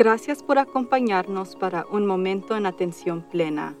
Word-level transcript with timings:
Gracias 0.00 0.42
por 0.42 0.58
acompañarnos 0.58 1.56
para 1.56 1.84
un 1.92 2.06
momento 2.06 2.56
en 2.56 2.64
atención 2.64 3.20
plena. 3.20 3.74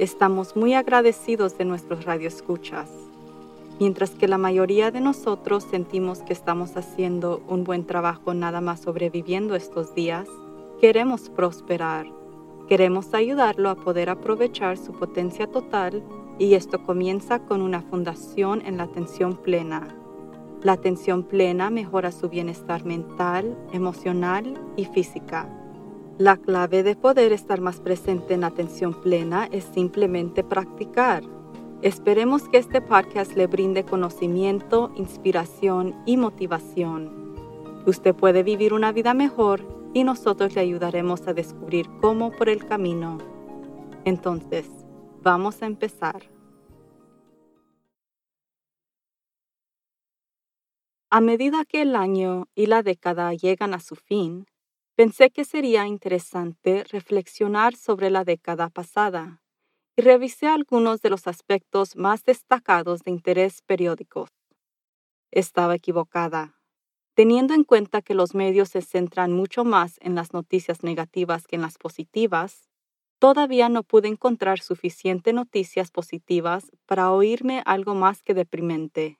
Estamos 0.00 0.56
muy 0.56 0.74
agradecidos 0.74 1.56
de 1.56 1.64
nuestros 1.64 2.04
radioescuchas. 2.04 2.90
Mientras 3.78 4.10
que 4.10 4.26
la 4.26 4.38
mayoría 4.38 4.90
de 4.90 5.00
nosotros 5.00 5.62
sentimos 5.62 6.24
que 6.24 6.32
estamos 6.32 6.76
haciendo 6.76 7.44
un 7.46 7.62
buen 7.62 7.86
trabajo 7.86 8.34
nada 8.34 8.60
más 8.60 8.80
sobreviviendo 8.80 9.54
estos 9.54 9.94
días, 9.94 10.26
queremos 10.80 11.30
prosperar. 11.30 12.06
Queremos 12.66 13.14
ayudarlo 13.14 13.70
a 13.70 13.76
poder 13.76 14.10
aprovechar 14.10 14.76
su 14.76 14.90
potencia 14.90 15.46
total 15.46 16.02
y 16.40 16.54
esto 16.54 16.82
comienza 16.82 17.38
con 17.38 17.62
una 17.62 17.82
fundación 17.82 18.66
en 18.66 18.78
la 18.78 18.82
atención 18.82 19.36
plena. 19.36 20.01
La 20.62 20.72
atención 20.72 21.24
plena 21.24 21.70
mejora 21.70 22.12
su 22.12 22.28
bienestar 22.28 22.84
mental, 22.84 23.58
emocional 23.72 24.60
y 24.76 24.84
física. 24.84 25.48
La 26.18 26.36
clave 26.36 26.84
de 26.84 26.94
poder 26.94 27.32
estar 27.32 27.60
más 27.60 27.80
presente 27.80 28.34
en 28.34 28.44
atención 28.44 28.94
plena 28.94 29.48
es 29.50 29.64
simplemente 29.64 30.44
practicar. 30.44 31.24
Esperemos 31.82 32.48
que 32.48 32.58
este 32.58 32.80
podcast 32.80 33.34
le 33.34 33.48
brinde 33.48 33.82
conocimiento, 33.82 34.92
inspiración 34.94 35.96
y 36.06 36.16
motivación. 36.16 37.34
Usted 37.84 38.14
puede 38.14 38.44
vivir 38.44 38.72
una 38.72 38.92
vida 38.92 39.14
mejor 39.14 39.66
y 39.94 40.04
nosotros 40.04 40.54
le 40.54 40.60
ayudaremos 40.60 41.26
a 41.26 41.34
descubrir 41.34 41.88
cómo 42.00 42.30
por 42.30 42.48
el 42.48 42.64
camino. 42.64 43.18
Entonces, 44.04 44.68
vamos 45.22 45.60
a 45.60 45.66
empezar. 45.66 46.22
A 51.14 51.20
medida 51.20 51.66
que 51.66 51.82
el 51.82 51.94
año 51.94 52.48
y 52.54 52.64
la 52.64 52.82
década 52.82 53.34
llegan 53.34 53.74
a 53.74 53.80
su 53.80 53.96
fin, 53.96 54.46
pensé 54.96 55.28
que 55.28 55.44
sería 55.44 55.86
interesante 55.86 56.84
reflexionar 56.84 57.76
sobre 57.76 58.08
la 58.08 58.24
década 58.24 58.70
pasada 58.70 59.42
y 59.94 60.00
revisé 60.00 60.46
algunos 60.46 61.02
de 61.02 61.10
los 61.10 61.26
aspectos 61.26 61.96
más 61.96 62.24
destacados 62.24 63.02
de 63.02 63.10
interés 63.10 63.60
periódicos. 63.60 64.30
Estaba 65.30 65.74
equivocada. 65.74 66.58
Teniendo 67.14 67.52
en 67.52 67.64
cuenta 67.64 68.00
que 68.00 68.14
los 68.14 68.34
medios 68.34 68.70
se 68.70 68.80
centran 68.80 69.32
mucho 69.32 69.64
más 69.64 69.98
en 70.00 70.14
las 70.14 70.32
noticias 70.32 70.82
negativas 70.82 71.46
que 71.46 71.56
en 71.56 71.62
las 71.62 71.76
positivas, 71.76 72.70
todavía 73.18 73.68
no 73.68 73.82
pude 73.82 74.08
encontrar 74.08 74.60
suficiente 74.60 75.34
noticias 75.34 75.90
positivas 75.90 76.72
para 76.86 77.12
oírme 77.12 77.62
algo 77.66 77.94
más 77.94 78.22
que 78.22 78.32
deprimente. 78.32 79.18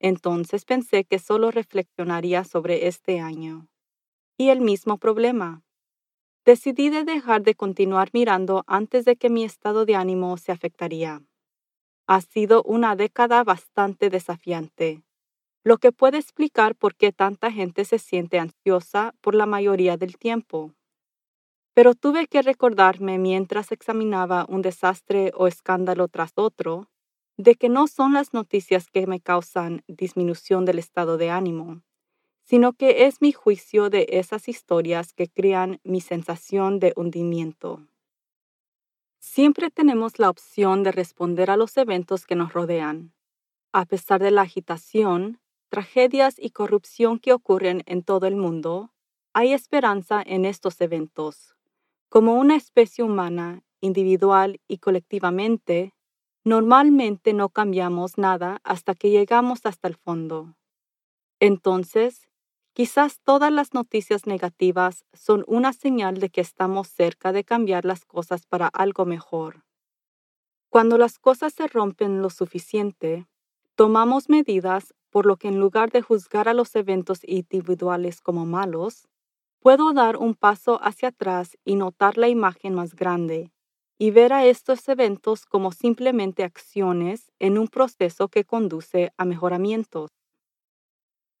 Entonces 0.00 0.64
pensé 0.64 1.04
que 1.04 1.18
solo 1.18 1.50
reflexionaría 1.50 2.44
sobre 2.44 2.86
este 2.86 3.20
año. 3.20 3.68
Y 4.36 4.50
el 4.50 4.60
mismo 4.60 4.98
problema. 4.98 5.62
Decidí 6.44 6.90
de 6.90 7.04
dejar 7.04 7.42
de 7.42 7.54
continuar 7.54 8.10
mirando 8.12 8.62
antes 8.66 9.04
de 9.04 9.16
que 9.16 9.30
mi 9.30 9.44
estado 9.44 9.84
de 9.84 9.96
ánimo 9.96 10.36
se 10.36 10.52
afectaría. 10.52 11.22
Ha 12.06 12.20
sido 12.20 12.62
una 12.62 12.94
década 12.94 13.42
bastante 13.42 14.10
desafiante, 14.10 15.02
lo 15.64 15.78
que 15.78 15.90
puede 15.90 16.18
explicar 16.18 16.76
por 16.76 16.94
qué 16.94 17.10
tanta 17.10 17.50
gente 17.50 17.84
se 17.84 17.98
siente 17.98 18.38
ansiosa 18.38 19.12
por 19.20 19.34
la 19.34 19.46
mayoría 19.46 19.96
del 19.96 20.16
tiempo. 20.16 20.72
Pero 21.74 21.94
tuve 21.94 22.28
que 22.28 22.42
recordarme 22.42 23.18
mientras 23.18 23.72
examinaba 23.72 24.46
un 24.48 24.62
desastre 24.62 25.32
o 25.34 25.48
escándalo 25.48 26.06
tras 26.06 26.30
otro 26.36 26.88
de 27.36 27.54
que 27.54 27.68
no 27.68 27.86
son 27.86 28.14
las 28.14 28.32
noticias 28.32 28.88
que 28.88 29.06
me 29.06 29.20
causan 29.20 29.82
disminución 29.88 30.64
del 30.64 30.78
estado 30.78 31.18
de 31.18 31.30
ánimo, 31.30 31.82
sino 32.44 32.72
que 32.72 33.06
es 33.06 33.20
mi 33.20 33.32
juicio 33.32 33.90
de 33.90 34.06
esas 34.10 34.48
historias 34.48 35.12
que 35.12 35.28
crean 35.28 35.80
mi 35.84 36.00
sensación 36.00 36.78
de 36.78 36.92
hundimiento. 36.96 37.86
Siempre 39.18 39.70
tenemos 39.70 40.18
la 40.18 40.30
opción 40.30 40.84
de 40.84 40.92
responder 40.92 41.50
a 41.50 41.56
los 41.56 41.76
eventos 41.76 42.24
que 42.24 42.36
nos 42.36 42.52
rodean. 42.52 43.12
A 43.72 43.84
pesar 43.84 44.22
de 44.22 44.30
la 44.30 44.42
agitación, 44.42 45.40
tragedias 45.68 46.36
y 46.38 46.50
corrupción 46.50 47.18
que 47.18 47.32
ocurren 47.32 47.82
en 47.86 48.04
todo 48.04 48.26
el 48.26 48.36
mundo, 48.36 48.92
hay 49.34 49.52
esperanza 49.52 50.22
en 50.24 50.44
estos 50.44 50.80
eventos. 50.80 51.56
Como 52.08 52.36
una 52.36 52.54
especie 52.54 53.02
humana, 53.02 53.64
individual 53.80 54.60
y 54.68 54.78
colectivamente, 54.78 55.95
Normalmente 56.46 57.32
no 57.32 57.48
cambiamos 57.48 58.18
nada 58.18 58.60
hasta 58.62 58.94
que 58.94 59.10
llegamos 59.10 59.66
hasta 59.66 59.88
el 59.88 59.96
fondo. 59.96 60.54
Entonces, 61.40 62.28
quizás 62.72 63.18
todas 63.18 63.50
las 63.50 63.74
noticias 63.74 64.28
negativas 64.28 65.04
son 65.12 65.42
una 65.48 65.72
señal 65.72 66.18
de 66.20 66.30
que 66.30 66.40
estamos 66.40 66.86
cerca 66.86 67.32
de 67.32 67.42
cambiar 67.42 67.84
las 67.84 68.04
cosas 68.04 68.46
para 68.46 68.68
algo 68.68 69.06
mejor. 69.06 69.64
Cuando 70.68 70.98
las 70.98 71.18
cosas 71.18 71.52
se 71.52 71.66
rompen 71.66 72.22
lo 72.22 72.30
suficiente, 72.30 73.26
tomamos 73.74 74.28
medidas 74.28 74.94
por 75.10 75.26
lo 75.26 75.38
que 75.38 75.48
en 75.48 75.58
lugar 75.58 75.90
de 75.90 76.02
juzgar 76.02 76.48
a 76.48 76.54
los 76.54 76.76
eventos 76.76 77.22
individuales 77.24 78.20
como 78.20 78.46
malos, 78.46 79.08
puedo 79.58 79.92
dar 79.92 80.16
un 80.16 80.36
paso 80.36 80.78
hacia 80.80 81.08
atrás 81.08 81.58
y 81.64 81.74
notar 81.74 82.16
la 82.18 82.28
imagen 82.28 82.72
más 82.72 82.94
grande 82.94 83.50
y 83.98 84.10
ver 84.10 84.32
a 84.32 84.44
estos 84.44 84.88
eventos 84.88 85.46
como 85.46 85.72
simplemente 85.72 86.44
acciones 86.44 87.32
en 87.38 87.58
un 87.58 87.68
proceso 87.68 88.28
que 88.28 88.44
conduce 88.44 89.12
a 89.16 89.24
mejoramientos. 89.24 90.10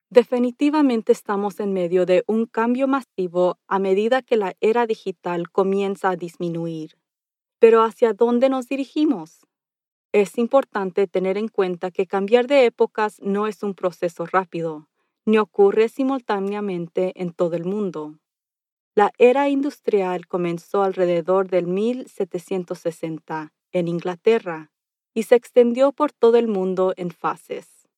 Definitivamente 0.08 1.12
estamos 1.12 1.58
en 1.60 1.72
medio 1.72 2.06
de 2.06 2.22
un 2.26 2.46
cambio 2.46 2.86
masivo 2.86 3.58
a 3.66 3.78
medida 3.78 4.22
que 4.22 4.36
la 4.36 4.54
era 4.60 4.86
digital 4.86 5.50
comienza 5.50 6.10
a 6.10 6.16
disminuir. 6.16 6.96
Pero 7.58 7.82
¿hacia 7.82 8.12
dónde 8.12 8.48
nos 8.48 8.68
dirigimos? 8.68 9.46
Es 10.12 10.38
importante 10.38 11.08
tener 11.08 11.36
en 11.36 11.48
cuenta 11.48 11.90
que 11.90 12.06
cambiar 12.06 12.46
de 12.46 12.66
épocas 12.66 13.20
no 13.20 13.46
es 13.46 13.62
un 13.62 13.74
proceso 13.74 14.24
rápido, 14.26 14.88
ni 15.26 15.38
ocurre 15.38 15.88
simultáneamente 15.88 17.12
en 17.20 17.32
todo 17.32 17.56
el 17.56 17.64
mundo. 17.64 18.18
La 18.98 19.12
era 19.18 19.50
industrial 19.50 20.26
comenzó 20.26 20.82
alrededor 20.82 21.50
del 21.50 21.66
1760 21.66 23.52
en 23.72 23.88
Inglaterra 23.88 24.72
y 25.12 25.24
se 25.24 25.34
extendió 25.34 25.92
por 25.92 26.12
todo 26.12 26.38
el 26.38 26.48
mundo 26.48 26.94
en 26.96 27.10
fases. 27.10 27.90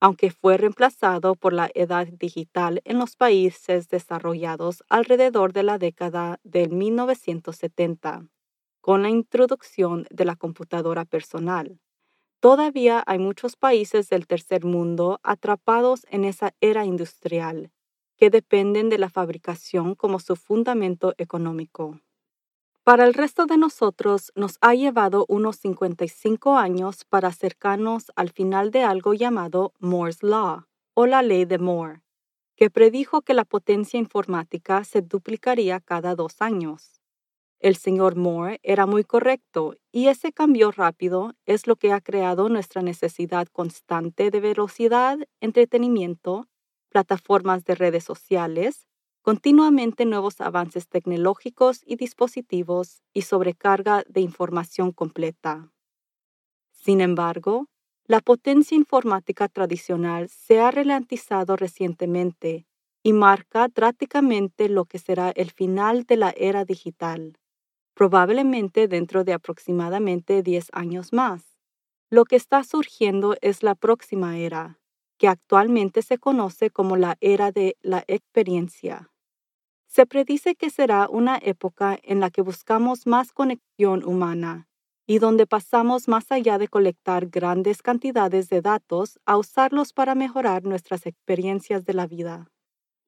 Aunque 0.00 0.32
fue 0.32 0.56
reemplazado 0.56 1.36
por 1.36 1.52
la 1.52 1.70
edad 1.74 2.08
digital 2.08 2.80
en 2.84 2.98
los 2.98 3.14
países 3.14 3.86
desarrollados 3.86 4.82
alrededor 4.88 5.52
de 5.52 5.62
la 5.62 5.78
década 5.78 6.40
del 6.42 6.72
1970, 6.72 8.26
con 8.80 9.02
la 9.04 9.10
introducción 9.10 10.08
de 10.10 10.24
la 10.24 10.34
computadora 10.34 11.04
personal. 11.04 11.78
Todavía 12.40 13.04
hay 13.06 13.20
muchos 13.20 13.54
países 13.54 14.08
del 14.08 14.26
tercer 14.26 14.64
mundo 14.64 15.20
atrapados 15.22 16.04
en 16.10 16.24
esa 16.24 16.52
era 16.60 16.84
industrial 16.84 17.70
que 18.16 18.30
dependen 18.30 18.88
de 18.88 18.98
la 18.98 19.10
fabricación 19.10 19.94
como 19.94 20.18
su 20.18 20.36
fundamento 20.36 21.14
económico. 21.18 22.00
Para 22.86 23.04
el 23.04 23.14
resto 23.14 23.46
de 23.46 23.58
nosotros 23.58 24.30
nos 24.36 24.58
ha 24.60 24.74
llevado 24.74 25.26
unos 25.28 25.56
55 25.56 26.56
años 26.56 27.04
para 27.04 27.28
acercarnos 27.28 28.12
al 28.14 28.30
final 28.30 28.70
de 28.70 28.84
algo 28.84 29.12
llamado 29.12 29.72
Moore's 29.80 30.22
Law 30.22 30.66
o 30.94 31.06
la 31.06 31.22
ley 31.22 31.44
de 31.46 31.58
Moore, 31.58 32.02
que 32.54 32.70
predijo 32.70 33.22
que 33.22 33.34
la 33.34 33.44
potencia 33.44 33.98
informática 33.98 34.84
se 34.84 35.02
duplicaría 35.02 35.80
cada 35.80 36.14
dos 36.14 36.40
años. 36.40 37.00
El 37.58 37.74
señor 37.74 38.14
Moore 38.14 38.60
era 38.62 38.86
muy 38.86 39.02
correcto 39.02 39.74
y 39.90 40.06
ese 40.06 40.32
cambio 40.32 40.70
rápido 40.70 41.32
es 41.44 41.66
lo 41.66 41.74
que 41.74 41.92
ha 41.92 42.00
creado 42.00 42.48
nuestra 42.48 42.82
necesidad 42.82 43.48
constante 43.48 44.30
de 44.30 44.40
velocidad, 44.40 45.18
entretenimiento 45.40 46.46
plataformas 46.96 47.62
de 47.66 47.74
redes 47.74 48.04
sociales, 48.04 48.86
continuamente 49.20 50.06
nuevos 50.06 50.40
avances 50.40 50.88
tecnológicos 50.88 51.82
y 51.84 51.96
dispositivos 51.96 53.02
y 53.12 53.20
sobrecarga 53.20 54.02
de 54.08 54.22
información 54.22 54.92
completa. 54.92 55.70
Sin 56.72 57.02
embargo, 57.02 57.66
la 58.06 58.20
potencia 58.20 58.76
informática 58.76 59.46
tradicional 59.48 60.30
se 60.30 60.58
ha 60.58 60.70
ralentizado 60.70 61.56
recientemente 61.56 62.66
y 63.02 63.12
marca 63.12 63.68
drásticamente 63.68 64.70
lo 64.70 64.86
que 64.86 64.98
será 64.98 65.32
el 65.32 65.50
final 65.50 66.04
de 66.04 66.16
la 66.16 66.30
era 66.34 66.64
digital, 66.64 67.38
probablemente 67.92 68.88
dentro 68.88 69.22
de 69.22 69.34
aproximadamente 69.34 70.42
10 70.42 70.70
años 70.72 71.12
más. 71.12 71.58
Lo 72.08 72.24
que 72.24 72.36
está 72.36 72.64
surgiendo 72.64 73.36
es 73.42 73.62
la 73.62 73.74
próxima 73.74 74.38
era, 74.38 74.78
que 75.18 75.28
actualmente 75.28 76.02
se 76.02 76.18
conoce 76.18 76.70
como 76.70 76.96
la 76.96 77.16
era 77.20 77.52
de 77.52 77.76
la 77.82 78.04
experiencia. 78.06 79.10
Se 79.86 80.06
predice 80.06 80.54
que 80.54 80.70
será 80.70 81.08
una 81.08 81.38
época 81.42 81.98
en 82.02 82.20
la 82.20 82.30
que 82.30 82.42
buscamos 82.42 83.06
más 83.06 83.32
conexión 83.32 84.04
humana 84.04 84.68
y 85.06 85.20
donde 85.20 85.46
pasamos 85.46 86.08
más 86.08 86.30
allá 86.32 86.58
de 86.58 86.68
colectar 86.68 87.28
grandes 87.28 87.80
cantidades 87.80 88.48
de 88.48 88.60
datos 88.60 89.20
a 89.24 89.36
usarlos 89.38 89.92
para 89.92 90.14
mejorar 90.14 90.64
nuestras 90.64 91.06
experiencias 91.06 91.84
de 91.84 91.94
la 91.94 92.06
vida. 92.06 92.50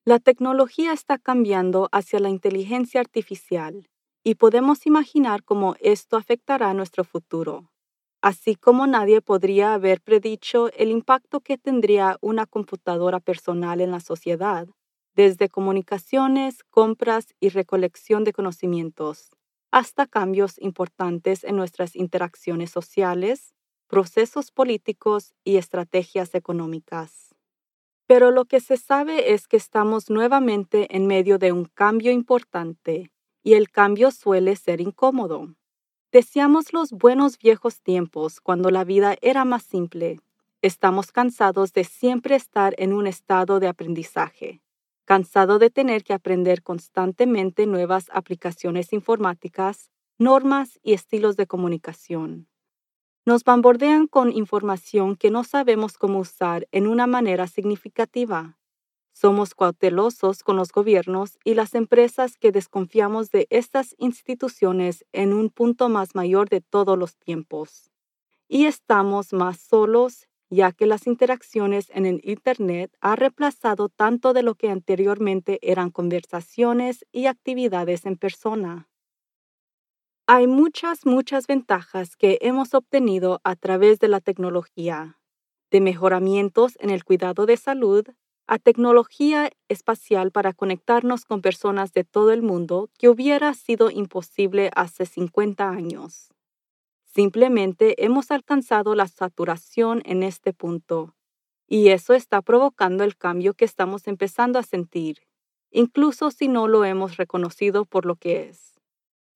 La 0.05 0.21
tecnología 0.21 0.93
está 0.93 1.19
cambiando 1.19 1.89
hacia 1.93 2.21
la 2.21 2.31
inteligencia 2.31 3.01
artificial 3.01 3.89
y 4.25 4.37
podemos 4.37 4.87
imaginar 4.87 5.43
cómo 5.43 5.75
esto 5.81 6.17
afectará 6.17 6.73
nuestro 6.73 7.05
futuro, 7.05 7.71
así 8.23 8.57
como 8.57 8.87
nadie 8.87 9.21
podría 9.23 9.75
haber 9.75 10.01
predicho 10.01 10.71
el 10.73 10.91
impacto 10.91 11.41
que 11.41 11.59
tendría 11.59 12.19
una 12.21 12.47
computadora 12.47 13.21
personal 13.21 13.81
en 13.81 13.91
la 13.93 14.01
sociedad, 14.01 14.69
desde 15.15 15.49
comunicaciones, 15.49 16.63
compras 16.71 17.35
y 17.41 17.49
recolección 17.51 18.25
de 18.25 18.33
conocimientos, 18.33 19.31
hasta 19.73 20.07
cambios 20.07 20.59
importantes 20.61 21.45
en 21.45 21.57
nuestras 21.57 21.97
interacciones 21.97 22.71
sociales, 22.71 23.55
procesos 23.89 24.51
políticos 24.53 25.35
y 25.45 25.57
estrategias 25.57 26.35
económicas. 26.35 27.35
Pero 28.07 28.31
lo 28.31 28.47
que 28.47 28.61
se 28.61 28.77
sabe 28.77 29.33
es 29.35 29.47
que 29.49 29.57
estamos 29.57 30.11
nuevamente 30.11 30.95
en 30.97 31.07
medio 31.07 31.39
de 31.39 31.53
un 31.53 31.67
cambio 31.67 32.13
importante, 32.13 33.13
y 33.45 33.55
el 33.55 33.71
cambio 33.71 34.11
suele 34.11 34.57
ser 34.57 34.81
incómodo. 34.81 35.55
Deseamos 36.13 36.73
los 36.73 36.93
buenos 36.93 37.39
viejos 37.39 37.81
tiempos 37.81 38.41
cuando 38.41 38.71
la 38.71 38.85
vida 38.85 39.17
era 39.21 39.45
más 39.45 39.63
simple. 39.63 40.21
Estamos 40.63 41.13
cansados 41.13 41.73
de 41.73 41.85
siempre 41.85 42.35
estar 42.35 42.75
en 42.79 42.93
un 42.93 43.07
estado 43.07 43.61
de 43.61 43.69
aprendizaje, 43.69 44.61
cansado 45.05 45.59
de 45.59 45.71
tener 45.71 46.05
que 46.05 46.15
aprender 46.15 46.63
constantemente 46.63 47.67
nuevas 47.67 48.07
aplicaciones 48.13 48.93
informáticas, 48.93 49.91
normas 50.19 50.79
y 50.83 50.95
estilos 50.95 51.37
de 51.37 51.47
comunicación 51.47 52.49
nos 53.29 53.45
bombardean 53.45 54.07
con 54.07 54.33
información 54.33 55.15
que 55.15 55.31
no 55.31 55.45
sabemos 55.45 55.99
cómo 55.99 56.19
usar 56.19 56.67
en 56.73 56.87
una 56.87 57.07
manera 57.07 57.47
significativa. 57.47 58.57
Somos 59.21 59.57
cautelosos 59.57 60.45
con 60.45 60.55
los 60.55 60.71
gobiernos 60.71 61.39
y 61.43 61.55
las 61.55 61.75
empresas 61.75 62.37
que 62.37 62.53
desconfiamos 62.53 63.33
de 63.33 63.49
estas 63.51 63.97
instituciones 63.99 65.05
en 65.11 65.33
un 65.33 65.51
punto 65.51 65.89
más 65.89 66.15
mayor 66.15 66.49
de 66.49 66.61
todos 66.61 66.97
los 66.97 67.17
tiempos. 67.17 67.91
Y 68.47 68.67
estamos 68.67 69.33
más 69.33 69.59
solos 69.59 70.29
ya 70.51 70.71
que 70.71 70.87
las 70.87 71.09
interacciones 71.09 71.91
en 71.93 72.07
el 72.07 72.21
Internet 72.23 72.97
han 73.01 73.17
reemplazado 73.17 73.89
tanto 73.89 74.35
de 74.35 74.45
lo 74.45 74.55
que 74.55 74.71
anteriormente 74.71 75.59
eran 75.63 75.91
conversaciones 75.91 77.05
y 77.11 77.27
actividades 77.27 78.07
en 78.07 78.19
persona. 78.19 78.89
Hay 80.29 80.47
muchas, 80.47 81.07
muchas 81.07 81.49
ventajas 81.49 82.15
que 82.15 82.39
hemos 82.41 82.73
obtenido 82.73 83.41
a 83.43 83.57
través 83.57 83.99
de 83.99 84.07
la 84.07 84.21
tecnología, 84.21 85.19
de 85.73 85.81
mejoramientos 85.81 86.77
en 86.79 86.91
el 86.91 87.03
cuidado 87.03 87.47
de 87.47 87.57
salud 87.57 88.07
a 88.49 88.59
tecnología 88.59 89.51
espacial 89.69 90.33
para 90.33 90.55
conectarnos 90.55 91.27
con 91.27 91.43
personas 91.43 91.93
de 91.93 92.03
todo 92.03 92.33
el 92.33 92.43
mundo 92.43 92.89
que 92.99 93.11
hubiera 93.11 93.53
sido 93.53 93.91
imposible 93.91 94.71
hace 94.75 95.05
50 95.05 95.69
años. 95.69 96.33
Simplemente 97.05 98.03
hemos 98.03 98.31
alcanzado 98.31 98.95
la 98.95 99.07
saturación 99.07 100.01
en 100.07 100.23
este 100.23 100.55
punto, 100.55 101.15
y 101.67 101.89
eso 101.89 102.15
está 102.15 102.41
provocando 102.41 103.05
el 103.05 103.19
cambio 103.19 103.53
que 103.53 103.67
estamos 103.67 104.09
empezando 104.09 104.59
a 104.59 104.63
sentir, 104.63 105.19
incluso 105.71 106.31
si 106.31 106.49
no 106.49 106.69
lo 106.69 106.87
hemos 106.87 107.19
reconocido 107.19 107.85
por 107.85 108.07
lo 108.07 108.17
que 108.17 108.49
es. 108.49 108.81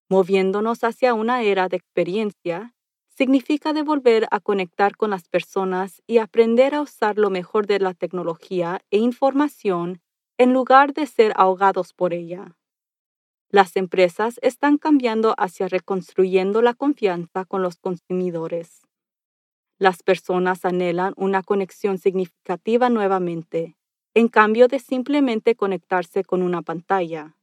Moviéndonos 0.08 0.84
hacia 0.84 1.12
una 1.12 1.42
era 1.42 1.68
de 1.68 1.76
experiencia, 1.76 2.74
significa 3.22 3.72
devolver 3.72 4.26
a 4.32 4.40
conectar 4.40 4.96
con 4.96 5.10
las 5.10 5.28
personas 5.28 6.02
y 6.08 6.18
aprender 6.18 6.74
a 6.74 6.80
usar 6.80 7.18
lo 7.18 7.30
mejor 7.30 7.68
de 7.68 7.78
la 7.78 7.94
tecnología 7.94 8.80
e 8.90 8.98
información 8.98 10.00
en 10.38 10.52
lugar 10.52 10.92
de 10.92 11.06
ser 11.06 11.32
ahogados 11.36 11.92
por 11.92 12.14
ella. 12.14 12.56
Las 13.48 13.76
empresas 13.76 14.40
están 14.42 14.76
cambiando 14.76 15.36
hacia 15.38 15.68
reconstruyendo 15.68 16.62
la 16.62 16.74
confianza 16.74 17.44
con 17.44 17.62
los 17.62 17.76
consumidores. 17.76 18.88
Las 19.78 20.02
personas 20.02 20.64
anhelan 20.64 21.14
una 21.16 21.44
conexión 21.44 21.98
significativa 21.98 22.88
nuevamente, 22.88 23.76
en 24.14 24.26
cambio 24.26 24.66
de 24.66 24.80
simplemente 24.80 25.54
conectarse 25.54 26.24
con 26.24 26.42
una 26.42 26.62
pantalla. 26.62 27.36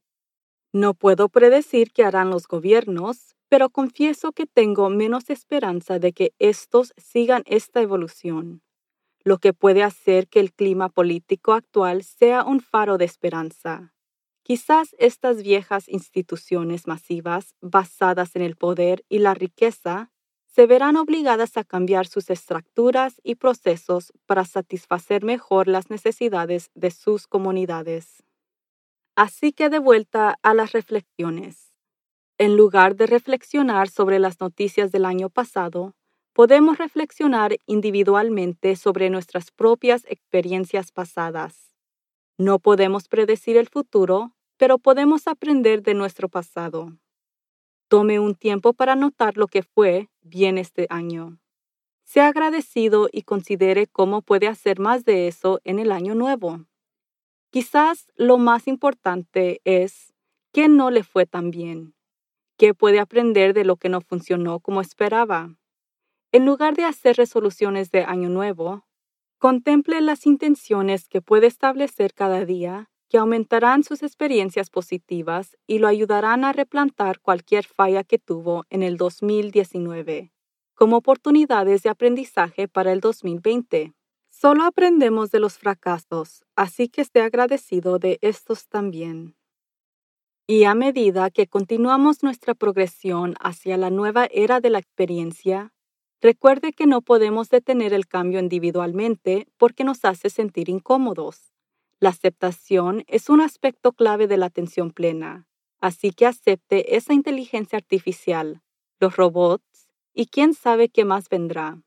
No 0.74 0.94
puedo 0.94 1.30
predecir 1.30 1.94
qué 1.94 2.04
harán 2.04 2.32
los 2.32 2.50
gobiernos, 2.50 3.38
pero 3.50 3.70
confieso 3.70 4.32
que 4.32 4.46
tengo 4.46 4.90
menos 4.90 5.30
esperanza 5.30 6.00
de 6.00 6.14
que 6.14 6.34
estos 6.40 6.94
sigan 6.98 7.44
esta 7.46 7.82
evolución, 7.82 8.62
lo 9.24 9.40
que 9.40 9.54
puede 9.54 9.84
hacer 9.84 10.28
que 10.28 10.40
el 10.40 10.54
clima 10.54 10.90
político 10.90 11.54
actual 11.54 12.04
sea 12.04 12.44
un 12.44 12.62
faro 12.62 12.98
de 12.98 13.06
esperanza. 13.06 13.94
Quizás 14.44 14.96
estas 14.98 15.44
viejas 15.44 15.90
instituciones 15.90 16.88
masivas, 16.88 17.56
basadas 17.62 18.36
en 18.36 18.42
el 18.42 18.56
poder 18.56 19.04
y 19.10 19.20
la 19.20 19.34
riqueza, 19.34 20.12
se 20.48 20.66
verán 20.66 20.98
obligadas 20.98 21.58
a 21.58 21.64
cambiar 21.64 22.08
sus 22.08 22.30
estructuras 22.30 23.22
y 23.24 23.36
procesos 23.36 24.12
para 24.26 24.46
satisfacer 24.46 25.24
mejor 25.24 25.68
las 25.68 25.90
necesidades 25.90 26.72
de 26.74 26.92
sus 26.92 27.28
comunidades. 27.28 28.24
Así 29.16 29.54
que 29.54 29.70
de 29.70 29.80
vuelta 29.80 30.40
a 30.42 30.54
las 30.54 30.72
reflexiones. 30.72 31.69
En 32.42 32.56
lugar 32.56 32.96
de 32.96 33.06
reflexionar 33.06 33.90
sobre 33.90 34.18
las 34.18 34.40
noticias 34.40 34.94
del 34.94 35.04
año 35.04 35.30
pasado, 35.30 35.94
podemos 36.32 36.78
reflexionar 36.78 37.58
individualmente 37.66 38.78
sobre 38.78 39.10
nuestras 39.10 39.52
propias 39.52 40.06
experiencias 40.08 40.94
pasadas. 40.94 41.76
No 42.38 42.60
podemos 42.60 43.10
predecir 43.10 43.58
el 43.58 43.68
futuro, 43.68 44.32
pero 44.56 44.78
podemos 44.78 45.28
aprender 45.28 45.84
de 45.84 45.94
nuestro 45.96 46.30
pasado. 46.30 46.98
Tome 47.90 48.22
un 48.22 48.36
tiempo 48.36 48.72
para 48.72 48.96
notar 48.96 49.36
lo 49.36 49.48
que 49.48 49.62
fue 49.62 50.08
bien 50.22 50.58
este 50.58 50.88
año. 50.90 51.40
Sea 52.06 52.30
agradecido 52.30 53.10
y 53.12 53.24
considere 53.24 53.86
cómo 53.86 54.22
puede 54.22 54.48
hacer 54.48 54.80
más 54.80 55.04
de 55.04 55.28
eso 55.28 55.60
en 55.66 55.78
el 55.78 55.92
año 55.92 56.16
nuevo. 56.16 56.66
Quizás 57.52 58.08
lo 58.16 58.38
más 58.38 58.66
importante 58.70 59.60
es 59.66 60.14
qué 60.54 60.70
no 60.70 60.90
le 60.90 61.04
fue 61.04 61.26
tan 61.26 61.52
bien, 61.52 61.96
qué 62.60 62.76
puede 62.76 63.00
aprender 63.00 63.54
de 63.54 63.64
lo 63.64 63.78
que 63.78 63.88
no 63.88 64.02
funcionó 64.02 64.60
como 64.60 64.82
esperaba. 64.82 65.56
En 66.34 66.46
lugar 66.46 66.76
de 66.76 66.84
hacer 66.84 67.16
resoluciones 67.16 67.90
de 67.90 68.04
año 68.04 68.30
nuevo, 68.30 68.86
contemple 69.40 70.02
las 70.02 70.28
intenciones 70.28 71.08
que 71.08 71.22
puede 71.22 71.48
establecer 71.48 72.14
cada 72.14 72.46
día 72.46 72.92
que 73.10 73.18
aumentarán 73.18 73.84
sus 73.84 74.04
experiencias 74.04 74.70
positivas 74.70 75.58
y 75.66 75.80
lo 75.80 75.88
ayudarán 75.88 76.44
a 76.44 76.54
replantar 76.54 77.22
cualquier 77.22 77.66
falla 77.66 78.04
que 78.04 78.20
tuvo 78.20 78.66
en 78.70 78.84
el 78.84 78.98
2019 78.98 80.32
como 80.76 80.96
oportunidades 80.96 81.84
de 81.84 81.90
aprendizaje 81.90 82.70
para 82.70 82.94
el 82.94 83.02
2020. 83.02 83.94
Solo 84.30 84.64
aprendemos 84.64 85.30
de 85.30 85.42
los 85.42 85.58
fracasos, 85.58 86.46
así 86.56 86.88
que 86.88 87.02
esté 87.02 87.22
agradecido 87.22 88.00
de 88.00 88.18
estos 88.22 88.70
también. 88.70 89.39
Y 90.52 90.64
a 90.64 90.74
medida 90.74 91.30
que 91.30 91.46
continuamos 91.46 92.24
nuestra 92.24 92.56
progresión 92.56 93.36
hacia 93.40 93.78
la 93.78 93.92
nueva 93.92 94.28
era 94.32 94.60
de 94.60 94.72
la 94.72 94.80
experiencia, 94.80 95.76
recuerde 96.22 96.74
que 96.74 96.88
no 96.88 97.04
podemos 97.04 97.52
detener 97.52 97.94
el 97.94 98.08
cambio 98.08 98.40
individualmente 98.40 99.48
porque 99.58 99.84
nos 99.84 100.04
hace 100.06 100.32
sentir 100.32 100.68
incómodos. 100.68 101.54
La 102.00 102.10
aceptación 102.10 103.04
es 103.06 103.30
un 103.30 103.42
aspecto 103.42 103.92
clave 103.92 104.26
de 104.26 104.38
la 104.38 104.48
atención 104.48 104.90
plena, 104.90 105.48
así 105.82 106.10
que 106.10 106.26
acepte 106.26 106.96
esa 106.96 107.14
inteligencia 107.14 107.78
artificial, 107.78 108.64
los 109.00 109.18
robots 109.18 109.88
y 110.16 110.26
quién 110.26 110.56
sabe 110.56 110.90
qué 110.90 111.06
más 111.06 111.30
vendrá. 111.30 111.80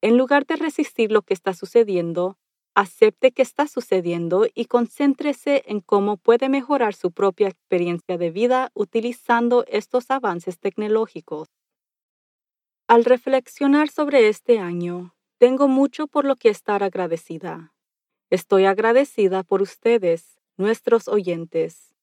En 0.00 0.16
lugar 0.16 0.44
de 0.44 0.56
resistir 0.56 1.12
lo 1.12 1.22
que 1.22 1.34
está 1.34 1.54
sucediendo, 1.54 2.36
acepte 2.78 3.32
que 3.32 3.42
está 3.42 3.66
sucediendo 3.66 4.46
y 4.54 4.66
concéntrese 4.66 5.64
en 5.66 5.80
cómo 5.80 6.16
puede 6.16 6.48
mejorar 6.48 6.94
su 6.94 7.10
propia 7.10 7.48
experiencia 7.48 8.16
de 8.18 8.30
vida 8.30 8.70
utilizando 8.72 9.64
estos 9.66 10.12
avances 10.12 10.60
tecnológicos. 10.60 11.48
Al 12.86 13.04
reflexionar 13.04 13.88
sobre 13.88 14.28
este 14.28 14.60
año, 14.60 15.16
tengo 15.38 15.66
mucho 15.66 16.06
por 16.06 16.24
lo 16.24 16.36
que 16.36 16.50
estar 16.50 16.84
agradecida. 16.84 17.74
Estoy 18.30 18.66
agradecida 18.66 19.42
por 19.42 19.60
ustedes, 19.60 20.38
nuestros 20.56 21.08
oyentes. 21.08 21.96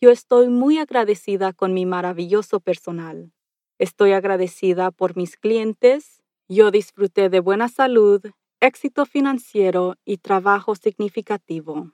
Yo 0.00 0.10
estoy 0.10 0.48
muy 0.48 0.78
agradecida 0.78 1.52
con 1.52 1.74
mi 1.74 1.84
maravilloso 1.84 2.60
personal. 2.60 3.32
Estoy 3.80 4.12
agradecida 4.12 4.92
por 4.92 5.16
mis 5.16 5.36
clientes, 5.36 6.22
yo 6.48 6.70
disfruté 6.70 7.28
de 7.28 7.40
buena 7.40 7.68
salud, 7.68 8.22
éxito 8.62 9.04
financiero 9.04 9.96
y 10.04 10.16
trabajo 10.16 10.74
significativo. 10.74 11.92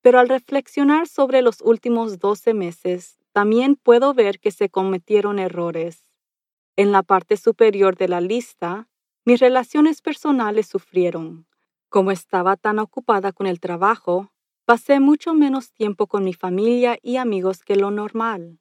Pero 0.00 0.18
al 0.18 0.28
reflexionar 0.28 1.06
sobre 1.06 1.42
los 1.42 1.60
últimos 1.60 2.18
12 2.18 2.54
meses, 2.54 3.18
también 3.32 3.76
puedo 3.76 4.14
ver 4.14 4.40
que 4.40 4.50
se 4.50 4.70
cometieron 4.70 5.38
errores. 5.38 6.04
En 6.76 6.92
la 6.92 7.02
parte 7.02 7.36
superior 7.36 7.96
de 7.96 8.08
la 8.08 8.22
lista, 8.22 8.88
mis 9.26 9.40
relaciones 9.40 10.00
personales 10.00 10.66
sufrieron. 10.66 11.46
Como 11.90 12.10
estaba 12.10 12.56
tan 12.56 12.78
ocupada 12.78 13.32
con 13.32 13.46
el 13.46 13.60
trabajo, 13.60 14.32
Pasé 14.70 15.00
mucho 15.00 15.34
menos 15.34 15.72
tiempo 15.72 16.06
con 16.06 16.22
mi 16.22 16.32
familia 16.32 16.96
y 17.02 17.16
amigos 17.16 17.64
que 17.64 17.74
lo 17.74 17.90
normal. 17.90 18.60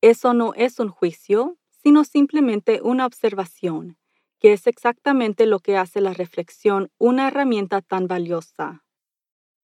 Eso 0.00 0.32
no 0.32 0.54
es 0.54 0.78
un 0.78 0.88
juicio, 0.88 1.58
sino 1.68 2.04
simplemente 2.04 2.80
una 2.82 3.04
observación, 3.04 3.98
que 4.42 4.52
es 4.52 4.66
exactamente 4.66 5.46
lo 5.46 5.60
que 5.60 5.76
hace 5.76 6.00
la 6.00 6.14
reflexión 6.14 6.90
una 6.98 7.28
herramienta 7.28 7.80
tan 7.80 8.08
valiosa. 8.08 8.82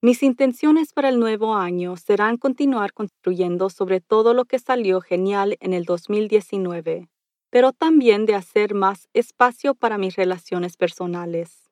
Mis 0.00 0.22
intenciones 0.22 0.92
para 0.92 1.08
el 1.08 1.18
nuevo 1.18 1.56
año 1.56 1.96
serán 1.96 2.36
continuar 2.36 2.92
construyendo 2.92 3.70
sobre 3.70 4.00
todo 4.00 4.34
lo 4.34 4.44
que 4.44 4.60
salió 4.60 5.00
genial 5.00 5.56
en 5.58 5.72
el 5.72 5.84
2019, 5.84 7.08
pero 7.50 7.72
también 7.72 8.24
de 8.24 8.36
hacer 8.36 8.74
más 8.74 9.08
espacio 9.14 9.74
para 9.74 9.98
mis 9.98 10.14
relaciones 10.14 10.76
personales. 10.76 11.68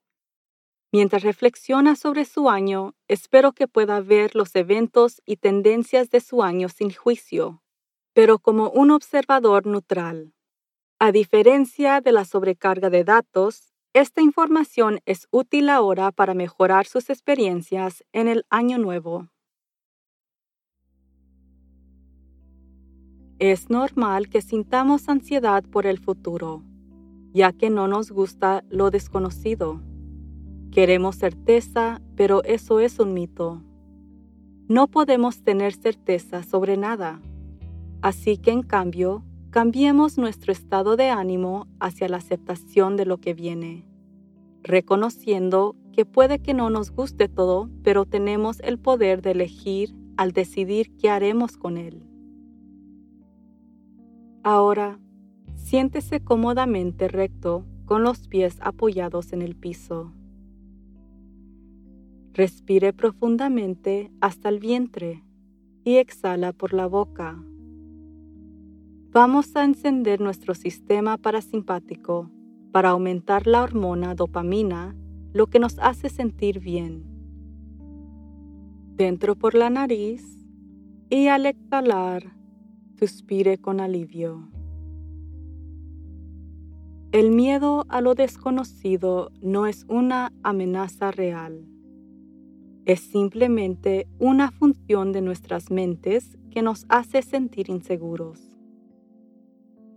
Mientras 0.90 1.22
reflexiona 1.22 1.94
sobre 1.94 2.24
su 2.24 2.50
año, 2.50 2.96
espero 3.06 3.52
que 3.52 3.68
pueda 3.68 4.00
ver 4.00 4.34
los 4.34 4.56
eventos 4.56 5.22
y 5.24 5.36
tendencias 5.36 6.10
de 6.10 6.18
su 6.18 6.42
año 6.42 6.68
sin 6.68 6.92
juicio, 6.92 7.62
pero 8.14 8.40
como 8.40 8.68
un 8.70 8.90
observador 8.90 9.64
neutral. 9.64 10.35
A 10.98 11.12
diferencia 11.12 12.00
de 12.00 12.10
la 12.10 12.24
sobrecarga 12.24 12.88
de 12.88 13.04
datos, 13.04 13.74
esta 13.92 14.22
información 14.22 15.00
es 15.04 15.28
útil 15.30 15.68
ahora 15.68 16.10
para 16.10 16.32
mejorar 16.32 16.86
sus 16.86 17.10
experiencias 17.10 18.02
en 18.14 18.28
el 18.28 18.46
año 18.48 18.78
nuevo. 18.78 19.28
Es 23.38 23.68
normal 23.68 24.30
que 24.30 24.40
sintamos 24.40 25.10
ansiedad 25.10 25.64
por 25.64 25.84
el 25.84 25.98
futuro, 25.98 26.62
ya 27.34 27.52
que 27.52 27.68
no 27.68 27.88
nos 27.88 28.10
gusta 28.10 28.64
lo 28.70 28.90
desconocido. 28.90 29.82
Queremos 30.72 31.16
certeza, 31.16 32.00
pero 32.16 32.42
eso 32.44 32.80
es 32.80 32.98
un 32.98 33.12
mito. 33.12 33.62
No 34.66 34.88
podemos 34.88 35.42
tener 35.42 35.74
certeza 35.74 36.42
sobre 36.42 36.78
nada. 36.78 37.20
Así 38.00 38.38
que 38.38 38.52
en 38.52 38.62
cambio, 38.62 39.22
cambiemos 39.56 40.18
nuestro 40.18 40.52
estado 40.52 40.96
de 40.96 41.08
ánimo 41.08 41.66
hacia 41.80 42.10
la 42.10 42.18
aceptación 42.18 42.98
de 42.98 43.06
lo 43.06 43.16
que 43.16 43.32
viene, 43.32 43.88
reconociendo 44.62 45.74
que 45.94 46.04
puede 46.04 46.40
que 46.40 46.52
no 46.52 46.68
nos 46.68 46.90
guste 46.90 47.26
todo, 47.26 47.70
pero 47.82 48.04
tenemos 48.04 48.60
el 48.60 48.78
poder 48.78 49.22
de 49.22 49.30
elegir 49.30 49.94
al 50.18 50.32
decidir 50.32 50.94
qué 50.98 51.08
haremos 51.08 51.56
con 51.56 51.78
él. 51.78 52.06
Ahora, 54.42 55.00
siéntese 55.54 56.20
cómodamente 56.20 57.08
recto 57.08 57.64
con 57.86 58.02
los 58.02 58.28
pies 58.28 58.58
apoyados 58.60 59.32
en 59.32 59.40
el 59.40 59.56
piso. 59.56 60.12
Respire 62.34 62.92
profundamente 62.92 64.12
hasta 64.20 64.50
el 64.50 64.60
vientre 64.60 65.24
y 65.82 65.96
exhala 65.96 66.52
por 66.52 66.74
la 66.74 66.86
boca. 66.86 67.42
Vamos 69.16 69.56
a 69.56 69.64
encender 69.64 70.20
nuestro 70.20 70.54
sistema 70.54 71.16
parasimpático 71.16 72.30
para 72.70 72.90
aumentar 72.90 73.46
la 73.46 73.62
hormona 73.62 74.14
dopamina, 74.14 74.94
lo 75.32 75.46
que 75.46 75.58
nos 75.58 75.78
hace 75.78 76.10
sentir 76.10 76.60
bien. 76.60 77.02
Dentro 78.94 79.34
por 79.34 79.54
la 79.54 79.70
nariz 79.70 80.22
y 81.08 81.28
al 81.28 81.46
exhalar, 81.46 82.36
suspire 82.98 83.56
con 83.56 83.80
alivio. 83.80 84.50
El 87.10 87.30
miedo 87.30 87.86
a 87.88 88.02
lo 88.02 88.14
desconocido 88.14 89.30
no 89.40 89.66
es 89.66 89.86
una 89.88 90.30
amenaza 90.42 91.10
real. 91.10 91.66
Es 92.84 93.00
simplemente 93.00 94.08
una 94.18 94.50
función 94.50 95.12
de 95.12 95.22
nuestras 95.22 95.70
mentes 95.70 96.36
que 96.50 96.60
nos 96.60 96.84
hace 96.90 97.22
sentir 97.22 97.70
inseguros. 97.70 98.55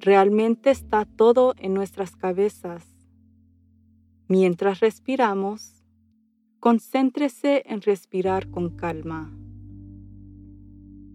Realmente 0.02 0.70
está 0.72 1.04
todo 1.04 1.54
en 1.58 1.74
nuestras 1.74 2.16
cabezas. 2.16 2.88
Mientras 4.30 4.80
respiramos, 4.80 5.84
concéntrese 6.62 7.64
en 7.66 7.82
respirar 7.82 8.50
con 8.50 8.70
calma. 8.78 9.30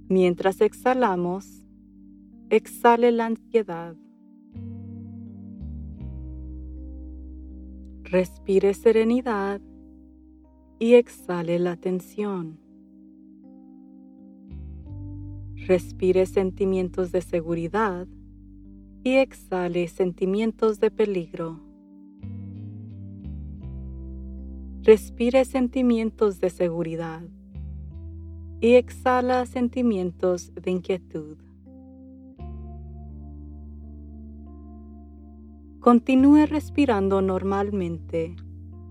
Mientras 0.09 0.61
exhalamos, 0.61 1.64
exhale 2.50 3.11
la 3.11 3.26
ansiedad. 3.26 3.97
Respire 8.03 8.75
serenidad 8.75 9.62
y 10.79 10.95
exhale 10.95 11.59
la 11.59 11.76
tensión. 11.76 12.61
Respire 15.67 16.26
sentimientos 16.26 17.12
de 17.12 17.23
seguridad 17.23 18.07
y 19.04 19.16
exhale 19.16 19.87
sentimientos 19.88 20.80
de 20.80 20.90
peligro. 20.90 21.61
Respire 24.82 25.44
sentimientos 25.44 26.40
de 26.40 26.49
seguridad 26.49 27.23
y 28.61 28.75
exhala 28.75 29.44
sentimientos 29.44 30.54
de 30.54 30.70
inquietud. 30.70 31.37
Continúe 35.80 36.46
respirando 36.46 37.20
normalmente, 37.20 38.37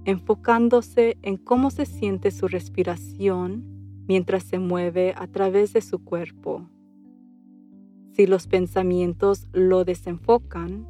enfocándose 0.06 1.18
en 1.24 1.38
cómo 1.38 1.72
se 1.72 1.88
siente 1.88 2.30
su 2.30 2.48
respiración 2.48 3.64
mientras 4.08 4.44
se 4.44 4.60
mueve 4.60 5.16
a 5.18 5.26
través 5.26 5.74
de 5.74 5.82
su 5.82 6.04
cuerpo. 6.04 6.70
Si 8.14 8.28
los 8.28 8.46
pensamientos 8.46 9.48
lo 9.54 9.86
desenfocan, 9.86 10.88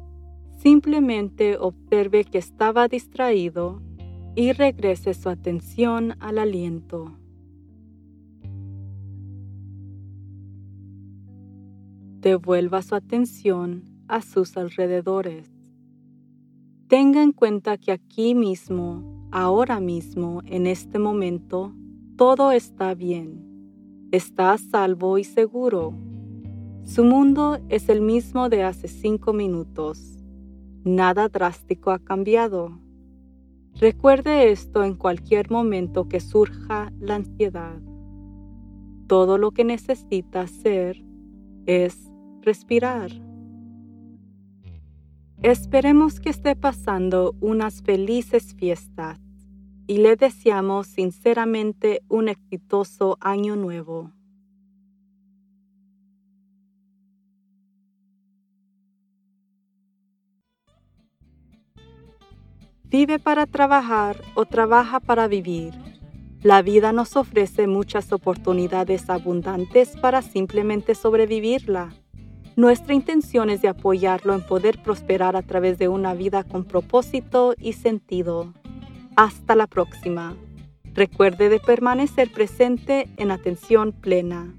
simplemente 0.58 1.56
observe 1.56 2.24
que 2.24 2.36
estaba 2.36 2.86
distraído 2.86 3.80
y 4.34 4.52
regrese 4.52 5.14
su 5.14 5.30
atención 5.30 6.16
al 6.20 6.38
aliento. 6.38 7.16
Devuelva 12.20 12.82
su 12.82 12.94
atención 12.94 13.84
a 14.06 14.20
sus 14.20 14.58
alrededores. 14.58 15.50
Tenga 16.88 17.22
en 17.22 17.32
cuenta 17.32 17.78
que 17.78 17.92
aquí 17.92 18.34
mismo, 18.34 19.28
ahora 19.32 19.80
mismo, 19.80 20.42
en 20.44 20.66
este 20.66 20.98
momento, 20.98 21.72
todo 22.16 22.52
está 22.52 22.92
bien. 22.94 23.46
Está 24.12 24.52
a 24.52 24.58
salvo 24.58 25.16
y 25.16 25.24
seguro 25.24 25.94
su 26.84 27.02
mundo 27.02 27.58
es 27.70 27.88
el 27.88 28.02
mismo 28.02 28.48
de 28.48 28.62
hace 28.62 28.88
cinco 28.88 29.32
minutos. 29.32 30.22
Nada 30.84 31.28
drástico 31.28 31.90
ha 31.90 31.98
cambiado. 31.98 32.78
Recuerde 33.80 34.52
esto 34.52 34.84
en 34.84 34.94
cualquier 34.94 35.50
momento 35.50 36.08
que 36.08 36.20
surja 36.20 36.92
la 37.00 37.16
ansiedad. 37.16 37.80
Todo 39.06 39.38
lo 39.38 39.50
que 39.50 39.64
necesita 39.64 40.42
hacer 40.42 41.02
es 41.66 42.12
respirar. 42.42 43.10
Esperemos 45.42 46.20
que 46.20 46.30
esté 46.30 46.54
pasando 46.54 47.34
unas 47.40 47.82
felices 47.82 48.54
fiestas 48.54 49.20
y 49.86 49.98
le 49.98 50.16
deseamos 50.16 50.86
sinceramente 50.86 52.02
un 52.08 52.28
exitoso 52.28 53.16
año 53.20 53.56
nuevo. 53.56 54.12
Vive 62.96 63.18
para 63.18 63.46
trabajar 63.46 64.22
o 64.36 64.44
trabaja 64.44 65.00
para 65.00 65.26
vivir. 65.26 65.74
La 66.42 66.62
vida 66.62 66.92
nos 66.92 67.16
ofrece 67.16 67.66
muchas 67.66 68.12
oportunidades 68.12 69.10
abundantes 69.10 69.96
para 69.96 70.22
simplemente 70.22 70.94
sobrevivirla. 70.94 71.92
Nuestra 72.54 72.94
intención 72.94 73.50
es 73.50 73.62
de 73.62 73.66
apoyarlo 73.66 74.32
en 74.32 74.46
poder 74.46 74.80
prosperar 74.80 75.34
a 75.34 75.42
través 75.42 75.76
de 75.76 75.88
una 75.88 76.14
vida 76.14 76.44
con 76.44 76.62
propósito 76.62 77.56
y 77.58 77.72
sentido. 77.72 78.54
Hasta 79.16 79.56
la 79.56 79.66
próxima. 79.66 80.36
Recuerde 80.92 81.48
de 81.48 81.58
permanecer 81.58 82.30
presente 82.30 83.08
en 83.16 83.32
atención 83.32 83.90
plena. 83.90 84.54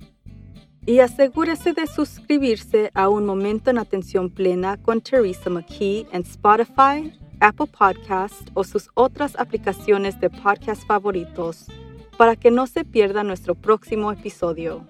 Y 0.86 1.00
asegúrese 1.00 1.72
de 1.72 1.88
suscribirse 1.88 2.92
a 2.96 3.08
Un 3.08 3.25
Momento 3.25 3.70
en 3.70 3.77
Atención 3.77 4.30
Plena 4.30 4.75
con 4.75 5.00
Teresa 5.00 5.50
McKee 5.50 6.06
en 6.12 6.24
Spotify, 6.24 7.13
Apple 7.39 7.68
Podcast 7.68 8.50
o 8.54 8.63
sus 8.63 8.89
otras 8.94 9.36
aplicaciones 9.38 10.20
de 10.20 10.30
podcast 10.30 10.86
favoritos 10.86 11.68
para 12.18 12.36
que 12.36 12.51
no 12.51 12.68
se 12.68 12.86
pierda 12.86 13.24
nuestro 13.24 13.56
próximo 13.56 14.12
episodio. 14.12 14.88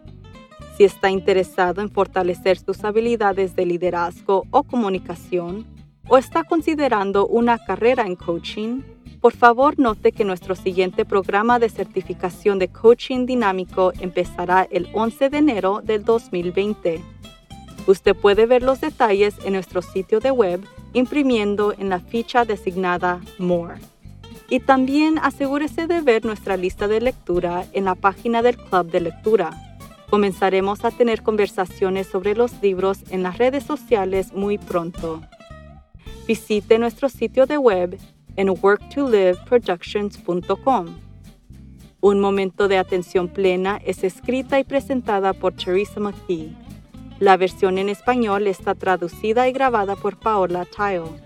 Si 0.77 0.83
está 0.83 1.09
interesado 1.09 1.81
en 1.81 1.89
fortalecer 1.89 2.57
sus 2.57 2.83
habilidades 2.83 3.55
de 3.55 3.65
liderazgo 3.65 4.43
o 4.51 4.63
comunicación 4.63 5.65
o 6.07 6.17
está 6.17 6.43
considerando 6.43 7.27
una 7.27 7.57
carrera 7.57 8.05
en 8.05 8.15
coaching, 8.15 8.81
Por 9.25 9.33
favor, 9.33 9.79
note 9.79 10.11
que 10.11 10.23
nuestro 10.23 10.55
siguiente 10.55 11.03
programa 11.03 11.57
de 11.57 11.69
certificación 11.69 12.59
de 12.59 12.67
coaching 12.67 13.25
dinámico 13.25 13.91
empezará 13.99 14.67
el 14.69 14.87
11 14.93 15.31
de 15.31 15.37
enero 15.39 15.81
del 15.83 16.03
2020. 16.03 17.01
Usted 17.87 18.15
puede 18.15 18.45
ver 18.45 18.63
los 18.63 18.81
detalles 18.81 19.35
en 19.43 19.53
nuestro 19.53 19.81
sitio 19.81 20.19
de 20.19 20.31
web 20.31 20.61
imprimiendo 20.93 21.73
en 21.77 21.89
la 21.89 21.99
ficha 21.99 22.45
designada 22.45 23.21
More. 23.37 23.75
Y 24.49 24.59
también 24.59 25.19
asegúrese 25.19 25.87
de 25.87 26.01
ver 26.01 26.25
nuestra 26.25 26.57
lista 26.57 26.87
de 26.87 27.01
lectura 27.01 27.65
en 27.73 27.85
la 27.85 27.93
página 27.95 28.41
del 28.41 28.57
Club 28.57 28.91
de 28.91 29.01
Lectura. 29.01 29.51
Comenzaremos 30.09 30.83
a 30.85 30.91
tener 30.91 31.23
conversaciones 31.23 32.07
sobre 32.07 32.35
los 32.35 32.61
libros 32.61 32.99
en 33.09 33.23
las 33.23 33.37
redes 33.37 33.63
sociales 33.63 34.33
muy 34.33 34.57
pronto. 34.57 35.21
Visite 36.27 36.79
nuestro 36.79 37.09
sitio 37.09 37.45
de 37.45 37.57
web 37.57 37.99
en 38.35 38.49
worktoliveproductions.com. 38.49 40.85
Un 42.01 42.19
momento 42.19 42.67
de 42.67 42.77
atención 42.77 43.27
plena 43.27 43.79
es 43.83 44.03
escrita 44.03 44.59
y 44.59 44.63
presentada 44.63 45.33
por 45.33 45.53
Teresa 45.53 45.99
McKee. 45.99 46.64
La 47.19 47.37
versión 47.37 47.77
en 47.77 47.87
español 47.87 48.45
está 48.45 48.75
traducida 48.75 49.47
y 49.47 49.53
grabada 49.53 49.95
por 49.95 50.19
Paola 50.19 50.65
Tile. 50.65 51.23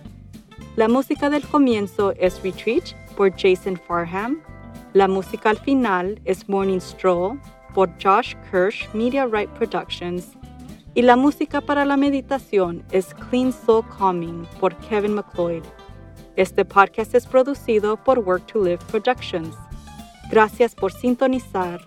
La 0.76 0.88
música 0.88 1.32
del 1.32 1.42
comienzo 1.48 2.14
es 2.20 2.44
Retreat 2.44 2.94
por 3.18 3.32
Jason 3.32 3.76
Farham. 3.76 4.40
La 4.94 5.08
música 5.08 5.50
al 5.50 5.58
final 5.58 6.22
es 6.26 6.48
Morning 6.48 6.80
Stroll 6.80 7.40
por 7.74 7.90
Josh 8.02 8.36
Kirsch 8.52 8.88
Media 8.94 9.26
Right 9.26 9.50
Productions. 9.50 10.38
Y 10.94 11.02
la 11.02 11.16
música 11.16 11.60
para 11.60 11.86
la 11.86 11.98
meditación 11.98 12.84
es 12.92 13.16
Clean 13.30 13.52
Soul 13.52 13.84
Calming 13.98 14.46
por 14.60 14.76
Kevin 14.78 15.16
McLeod. 15.16 15.64
Este 16.36 16.66
podcast 16.66 17.16
es 17.16 17.26
producido 17.26 17.98
por 17.98 18.20
Work 18.20 18.46
to 18.46 18.64
Live 18.64 18.86
Productions. 18.92 19.56
Gracias 20.30 20.76
por 20.76 20.94
sintonizar 20.94 21.82